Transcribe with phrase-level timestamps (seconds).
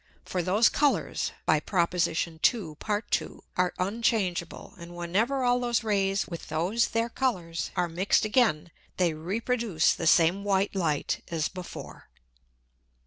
[0.25, 1.93] For those Colours (by Prop.
[1.93, 2.75] II.
[2.79, 8.25] Part 2.) are unchangeable, and whenever all those Rays with those their Colours are mix'd
[8.25, 12.09] again, they reproduce the same white Light as before.